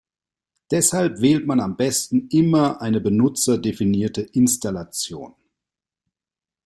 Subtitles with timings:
[0.71, 5.35] Deshalb wählt man am besten immer eine benutzerdefinierte Installation.